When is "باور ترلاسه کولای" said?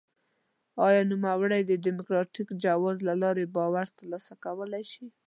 3.55-4.83